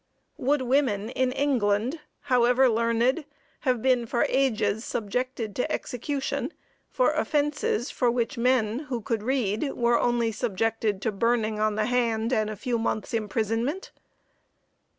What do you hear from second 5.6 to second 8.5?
execution for offences for which